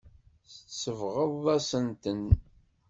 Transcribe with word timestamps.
Tsebɣeḍ-asent-ten. 0.65 2.25